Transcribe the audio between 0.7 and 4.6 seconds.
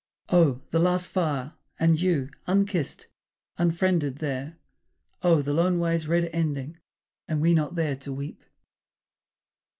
the last fire and you, unkissed, unfriended there!